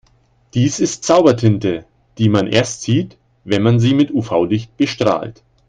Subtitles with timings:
[0.55, 1.85] Dies ist Zaubertinte,
[2.17, 5.43] die man erst sieht, wenn man sie mit UV-Licht bestrahlt.